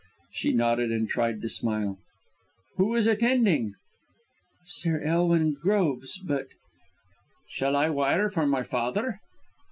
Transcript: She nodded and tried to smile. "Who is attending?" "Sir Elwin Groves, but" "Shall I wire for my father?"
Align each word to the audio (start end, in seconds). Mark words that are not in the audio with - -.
She 0.31 0.51
nodded 0.51 0.91
and 0.91 1.07
tried 1.07 1.43
to 1.43 1.47
smile. 1.49 1.99
"Who 2.77 2.95
is 2.95 3.05
attending?" 3.05 3.75
"Sir 4.65 4.99
Elwin 5.03 5.53
Groves, 5.53 6.17
but" 6.17 6.47
"Shall 7.51 7.75
I 7.75 7.91
wire 7.91 8.31
for 8.31 8.47
my 8.47 8.63
father?" 8.63 9.19